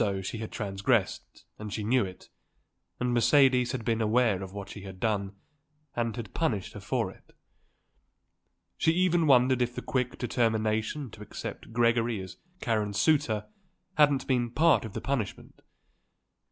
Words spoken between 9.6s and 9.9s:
if the